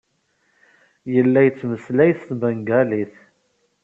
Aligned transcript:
Yella 1.13 1.39
yettmeslay 1.45 2.11
s 2.15 2.21
tbengalit. 2.29 3.15